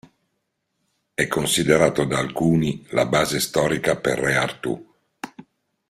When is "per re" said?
3.97-4.35